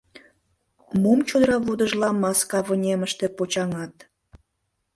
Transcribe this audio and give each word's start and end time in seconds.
Мом 1.01 1.19
чодыра 1.27 1.57
водыжла 1.65 2.09
маска 2.23 2.59
вынемыште 2.67 3.25
почаҥат? 3.37 3.95